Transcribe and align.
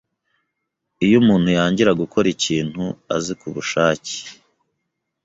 iyo 1.05 1.15
umuntu 1.21 1.47
yangira 1.57 1.91
gukora 2.01 2.27
ikintu 2.35 2.83
azi 3.15 3.33
kubushake. 3.39 4.15